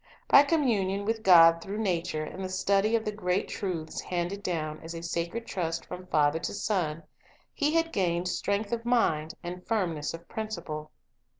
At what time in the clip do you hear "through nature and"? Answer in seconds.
1.61-2.43